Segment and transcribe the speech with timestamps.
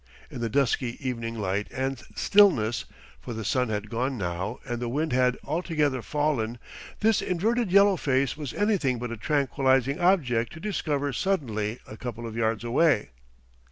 [0.31, 2.85] In the dusky evening light and stillness
[3.19, 6.57] for the sun had gone now and the wind had altogether fallen
[7.01, 12.25] this inverted yellow face was anything but a tranquilising object to discover suddenly a couple
[12.25, 13.11] of yards away.